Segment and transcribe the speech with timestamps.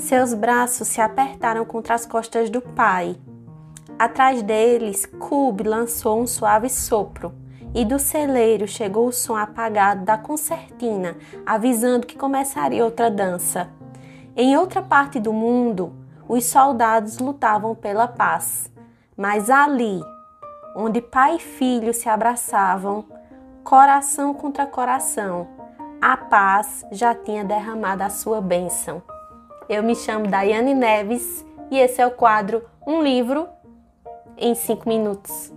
[0.00, 3.16] Seus braços se apertaram contra as costas do pai.
[3.98, 7.34] Atrás deles, Cube lançou um suave sopro,
[7.74, 13.68] e do celeiro chegou o som apagado da concertina, avisando que começaria outra dança.
[14.34, 15.92] Em outra parte do mundo,
[16.26, 18.72] os soldados lutavam pela paz,
[19.14, 20.00] mas ali,
[20.74, 23.04] onde pai e filho se abraçavam,
[23.62, 25.46] coração contra coração,
[26.00, 29.02] a paz já tinha derramado a sua bênção.
[29.70, 33.46] Eu me chamo Daiane Neves e esse é o quadro Um Livro
[34.36, 35.52] em 5 Minutos.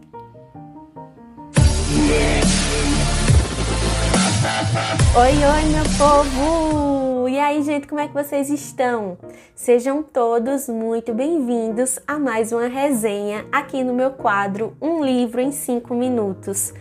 [5.18, 7.28] Oi, oi, meu povo!
[7.28, 9.18] E aí, gente, como é que vocês estão?
[9.56, 15.52] Sejam todos muito bem-vindos a mais uma resenha aqui no meu quadro Um Livro em
[15.52, 16.72] 5 Minutos.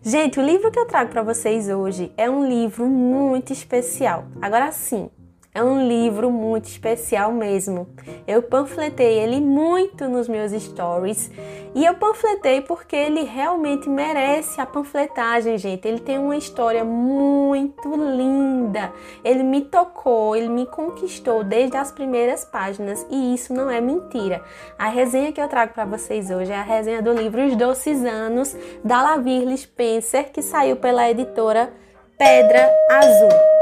[0.00, 4.26] Gente, o livro que eu trago para vocês hoje é um livro muito especial.
[4.40, 5.10] Agora sim,
[5.56, 7.88] é um livro muito especial mesmo.
[8.26, 11.30] Eu panfletei ele muito nos meus stories
[11.74, 15.88] e eu panfletei porque ele realmente merece a panfletagem, gente.
[15.88, 18.92] Ele tem uma história muito linda.
[19.24, 24.44] Ele me tocou, ele me conquistou desde as primeiras páginas e isso não é mentira.
[24.78, 28.04] A resenha que eu trago para vocês hoje é a resenha do livro Os Doces
[28.04, 28.54] Anos
[28.84, 31.72] da Lavirle Spencer, que saiu pela editora
[32.18, 33.56] Pedra Azul.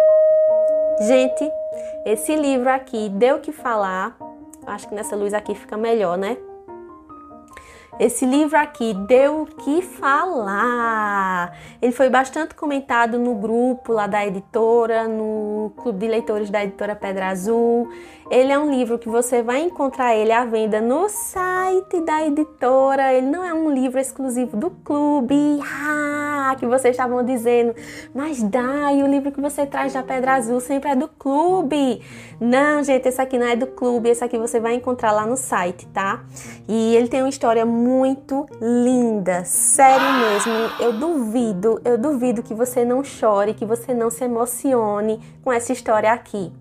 [1.07, 1.51] Gente,
[2.05, 4.17] esse livro aqui deu o que falar.
[4.67, 6.37] Acho que nessa luz aqui fica melhor, né?
[7.99, 11.14] Esse livro aqui deu o que falar.
[11.81, 16.95] Ele foi bastante comentado no grupo lá da editora, no clube de leitores da editora
[16.95, 17.89] Pedra Azul.
[18.31, 23.13] Ele é um livro que você vai encontrar ele à venda no site da editora.
[23.13, 25.61] Ele não é um livro exclusivo do clube.
[25.63, 27.75] Ah, que vocês estavam dizendo,
[28.15, 32.01] mas Dai, o livro que você traz da Pedra Azul sempre é do clube.
[32.41, 34.09] Não, gente, esse aqui não é do clube.
[34.09, 36.25] Esse aqui você vai encontrar lá no site, tá?
[36.69, 40.53] E ele tem uma história muito linda, sério mesmo.
[40.81, 41.34] Eu duvido,
[41.85, 46.53] eu duvido que você não chore, que você não se emocione com essa história aqui.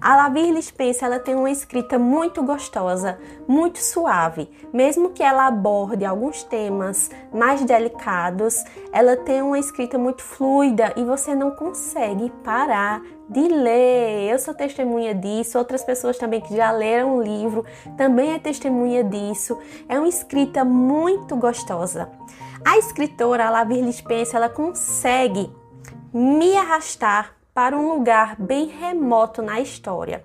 [0.00, 3.18] A Lavirle Spencer ela tem uma escrita muito gostosa,
[3.48, 4.50] muito suave.
[4.70, 11.04] Mesmo que ela aborde alguns temas mais delicados, ela tem uma escrita muito fluida e
[11.04, 14.30] você não consegue parar de ler.
[14.30, 17.64] Eu sou testemunha disso, outras pessoas também que já leram o livro
[17.96, 19.58] também é testemunha disso.
[19.88, 22.10] É uma escrita muito gostosa.
[22.64, 25.52] A escritora Lavirle Spencer ela consegue
[26.12, 30.24] me arrastar para um lugar bem remoto na história,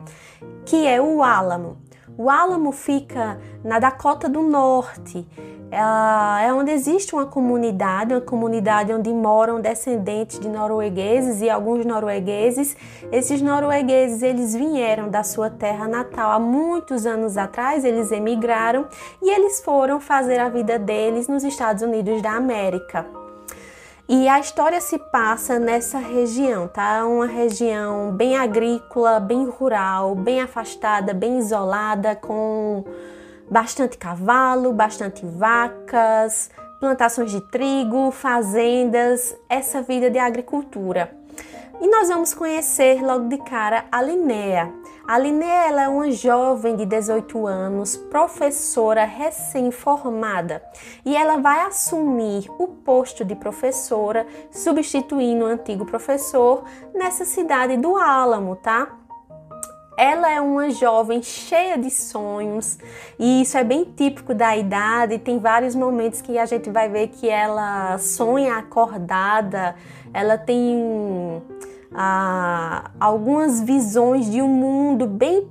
[0.65, 1.77] que é o Álamo.
[2.17, 5.27] O Álamo fica na Dakota do Norte,
[5.71, 12.75] é onde existe uma comunidade, uma comunidade onde moram descendentes de noruegueses e alguns noruegueses.
[13.11, 18.87] Esses noruegueses eles vieram da sua terra natal há muitos anos atrás, eles emigraram
[19.21, 23.05] e eles foram fazer a vida deles nos Estados Unidos da América.
[24.11, 27.05] E a história se passa nessa região, tá?
[27.05, 32.83] Uma região bem agrícola, bem rural, bem afastada, bem isolada, com
[33.49, 36.49] bastante cavalo, bastante vacas,
[36.79, 41.17] plantações de trigo, fazendas, essa vida de agricultura.
[41.81, 44.69] E nós vamos conhecer logo de cara a Linnea.
[45.07, 50.61] A Linnea ela é uma jovem de 18 anos, professora recém-formada,
[51.05, 57.95] e ela vai assumir o posto de professora, substituindo o antigo professor nessa cidade do
[57.95, 58.98] Álamo, tá?
[60.01, 62.77] Ela é uma jovem cheia de sonhos
[63.19, 65.19] e isso é bem típico da idade.
[65.19, 69.75] Tem vários momentos que a gente vai ver que ela sonha acordada,
[70.13, 71.43] ela tem
[71.93, 75.43] ah, algumas visões de um mundo bem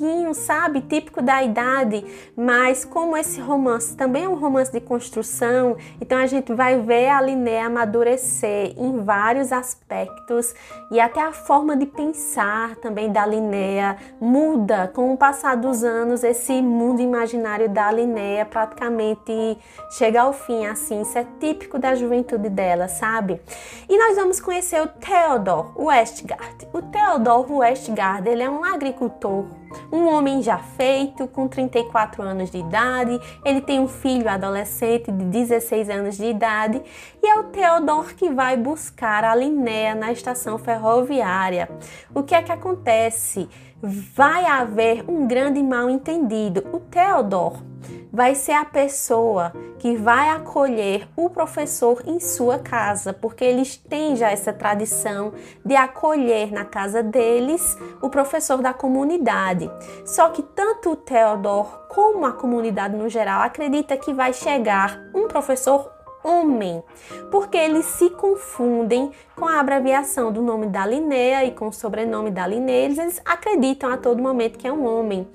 [0.00, 0.80] perfeitinho, sabe?
[0.80, 6.26] Típico da idade, mas como esse romance também é um romance de construção, então a
[6.26, 10.54] gente vai ver a Liné amadurecer em vários aspectos
[10.90, 16.24] e até a forma de pensar também da Linnea muda com o passar dos anos.
[16.24, 19.58] Esse mundo imaginário da Linnea praticamente
[19.90, 21.02] chega ao fim, assim.
[21.02, 23.40] Isso é típico da juventude dela, sabe?
[23.88, 26.68] E nós vamos conhecer o Theodore Westgard.
[26.72, 29.46] O Theodore Westgard, ele é um agricultor,
[29.92, 33.20] um homem já feito, com 34 anos de idade.
[33.44, 36.82] Ele tem um filho adolescente de 16 anos de idade
[37.22, 41.68] e é o Theodore que vai buscar a Linnea na estação ferroviária.
[42.14, 43.48] O que é que acontece?
[43.82, 46.66] Vai haver um grande mal entendido.
[46.72, 47.69] O Theodore
[48.12, 54.16] vai ser a pessoa que vai acolher o professor em sua casa, porque eles têm
[54.16, 55.32] já essa tradição
[55.64, 59.70] de acolher na casa deles o professor da comunidade.
[60.04, 65.26] Só que tanto o Theodor como a comunidade no geral acredita que vai chegar um
[65.28, 66.82] professor homem,
[67.30, 72.30] porque eles se confundem com a abreviação do nome da Linnea e com o sobrenome
[72.30, 75.26] da Linnea, eles acreditam a todo momento que é um homem.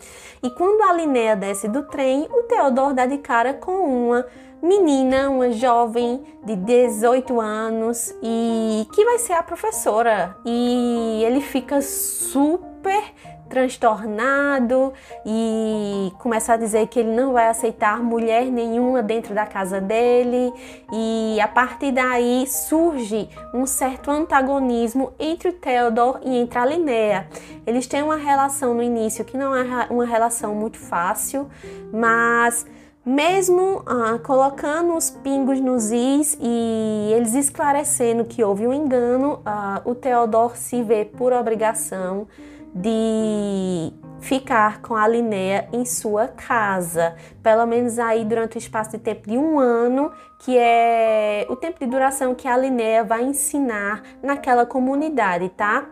[0.43, 4.25] E quando a Linnea desce do trem, o Theodor dá de cara com uma
[4.61, 10.35] menina, uma jovem de 18 anos e que vai ser a professora.
[10.45, 13.03] E ele fica super
[13.50, 14.94] transtornado
[15.25, 20.53] e começa a dizer que ele não vai aceitar mulher nenhuma dentro da casa dele
[20.92, 27.27] e a partir daí surge um certo antagonismo entre o Theodore e entre a Linnea.
[27.65, 31.50] Eles têm uma relação no início que não é uma relação muito fácil,
[31.92, 32.65] mas
[33.06, 39.81] mesmo ah, colocando os pingos nos is e eles esclarecendo que houve um engano, ah,
[39.86, 42.27] o Theodore se vê por obrigação
[42.75, 48.98] de ficar com a Linnea em sua casa, pelo menos aí durante o espaço de
[48.98, 54.04] tempo de um ano, que é o tempo de duração que a Linnea vai ensinar
[54.22, 55.86] naquela comunidade, tá?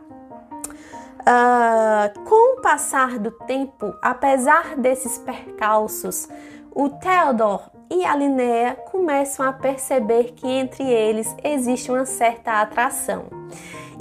[1.21, 6.27] Uh, com o passar do tempo, apesar desses percalços,
[6.75, 13.27] o Theodore e a Linnea começam a perceber que entre eles existe uma certa atração.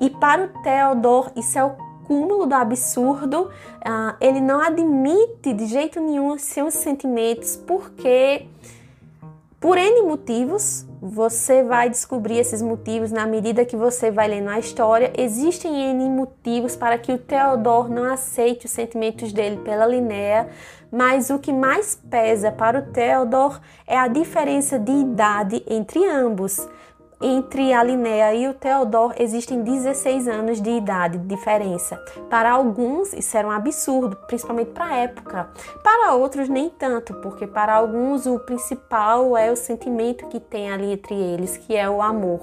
[0.01, 5.65] E para o Theodore, isso é o cúmulo do absurdo, uh, ele não admite de
[5.65, 8.47] jeito nenhum seus sentimentos, porque
[9.59, 14.59] por N motivos, você vai descobrir esses motivos na medida que você vai lendo a
[14.59, 15.13] história.
[15.17, 20.49] Existem N motivos para que o Theodor não aceite os sentimentos dele pela Linnea,
[20.91, 26.69] mas o que mais pesa para o Theodor é a diferença de idade entre ambos.
[27.25, 31.97] Entre a Linnea e o Theodor existem 16 anos de idade de diferença.
[32.29, 35.49] Para alguns isso era um absurdo, principalmente para a época.
[35.85, 40.95] Para outros nem tanto, porque para alguns o principal é o sentimento que tem ali
[40.95, 42.41] entre eles, que é o amor.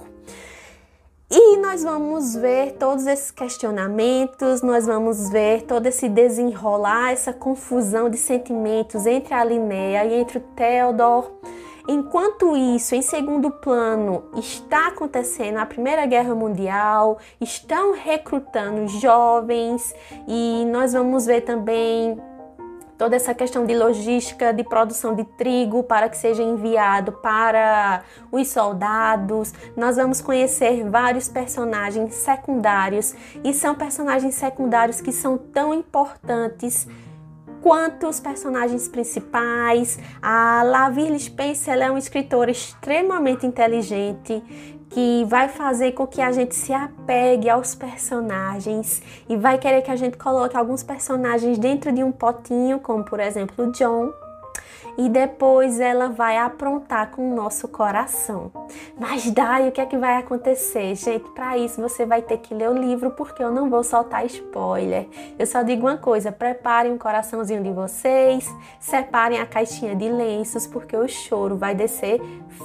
[1.30, 8.08] E nós vamos ver todos esses questionamentos, nós vamos ver todo esse desenrolar, essa confusão
[8.08, 11.30] de sentimentos entre a Linnea e entre o Theodor.
[11.92, 19.92] Enquanto isso, em segundo plano, está acontecendo a Primeira Guerra Mundial, estão recrutando jovens
[20.28, 22.16] e nós vamos ver também
[22.96, 28.46] toda essa questão de logística de produção de trigo para que seja enviado para os
[28.46, 29.52] soldados.
[29.76, 36.86] Nós vamos conhecer vários personagens secundários e são personagens secundários que são tão importantes
[37.62, 39.98] quanto os personagens principais.
[40.20, 44.42] A Laville Spencer é uma escritora extremamente inteligente
[44.90, 49.90] que vai fazer com que a gente se apegue aos personagens e vai querer que
[49.90, 54.12] a gente coloque alguns personagens dentro de um potinho, como por exemplo o John
[55.00, 58.52] e depois ela vai aprontar com o nosso coração.
[58.98, 60.94] Mas daí o que é que vai acontecer?
[60.94, 64.26] Gente, para isso você vai ter que ler o livro porque eu não vou soltar
[64.26, 65.08] spoiler.
[65.38, 68.46] Eu só digo uma coisa: preparem o coraçãozinho de vocês,
[68.78, 72.20] separem a caixinha de lenços porque o choro vai descer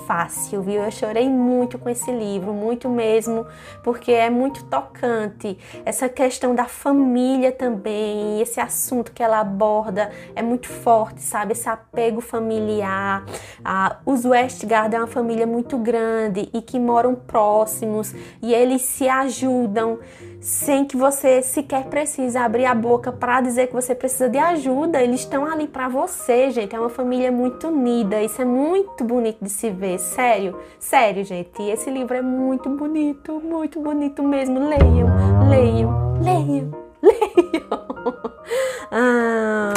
[0.05, 0.83] fácil, viu?
[0.83, 3.47] Eu chorei muito com esse livro, muito mesmo,
[3.81, 5.57] porque é muito tocante.
[5.85, 11.54] Essa questão da família também, esse assunto que ela aborda é muito forte, sabe?
[11.54, 13.23] Esse apego familiar.
[13.63, 19.07] Ah, os Westgard é uma família muito grande e que moram próximos e eles se
[19.07, 19.99] ajudam
[20.45, 25.01] sem que você sequer precise abrir a boca para dizer que você precisa de ajuda.
[25.01, 26.75] Eles estão ali para você, gente.
[26.75, 28.21] É uma família muito unida.
[28.21, 29.97] Isso é muito bonito de se ver.
[29.97, 31.61] Sério, sério, gente.
[31.63, 34.59] Esse livro é muito bonito, muito bonito mesmo.
[34.59, 37.65] Leiam, leiam, leiam, leiam.
[38.91, 39.73] ah,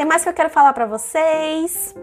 [0.00, 1.94] que mais que eu quero falar para vocês?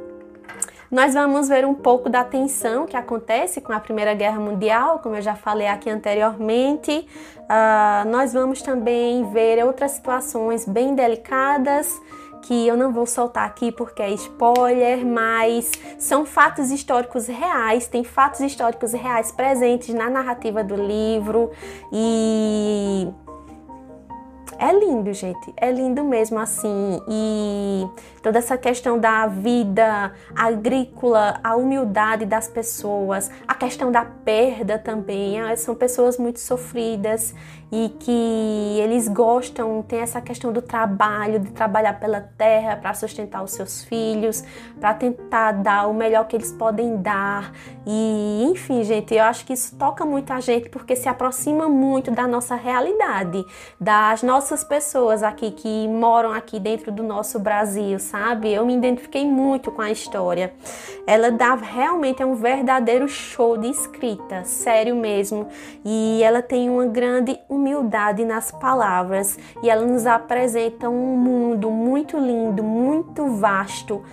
[0.92, 5.16] Nós vamos ver um pouco da tensão que acontece com a Primeira Guerra Mundial, como
[5.16, 6.92] eu já falei aqui anteriormente.
[6.92, 11.92] Uh, nós vamos também ver outras situações bem delicadas
[12.44, 18.04] que eu não vou soltar aqui porque é spoiler, mas são fatos históricos reais, tem
[18.04, 21.50] fatos históricos reais presentes na narrativa do livro
[21.92, 23.08] e
[24.60, 25.54] é lindo, gente.
[25.56, 27.02] É lindo mesmo assim.
[27.08, 27.88] E
[28.22, 35.40] toda essa questão da vida agrícola, a humildade das pessoas, a questão da perda também.
[35.42, 37.34] Ah, são pessoas muito sofridas
[37.72, 43.44] e que eles gostam, tem essa questão do trabalho, de trabalhar pela terra para sustentar
[43.44, 44.44] os seus filhos,
[44.80, 47.52] para tentar dar o melhor que eles podem dar.
[47.90, 52.12] E enfim, gente, eu acho que isso toca muito a gente porque se aproxima muito
[52.12, 53.46] da nossa realidade,
[53.80, 58.52] das nossas pessoas aqui que moram aqui dentro do nosso Brasil, sabe?
[58.52, 60.54] Eu me identifiquei muito com a história.
[61.08, 65.48] Ela dá realmente é um verdadeiro show de escrita, sério mesmo.
[65.86, 72.18] E ela tem uma grande humildade nas palavras e ela nos apresenta um mundo muito
[72.18, 74.04] lindo, muito vasto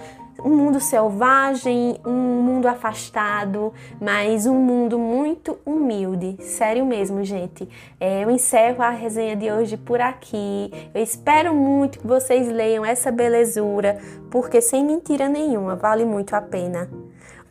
[0.44, 6.36] um mundo selvagem, um mundo afastado, mas um mundo muito humilde.
[6.40, 7.66] Sério mesmo, gente.
[7.98, 10.70] É, eu encerro a resenha de hoje por aqui.
[10.94, 13.98] Eu espero muito que vocês leiam essa belezura,
[14.30, 16.90] porque sem mentira nenhuma, vale muito a pena.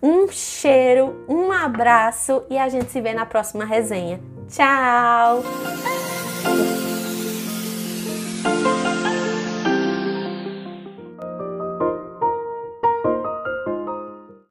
[0.02, 4.20] Um cheiro, um abraço e a gente se vê na próxima resenha.
[4.50, 5.42] Tchau!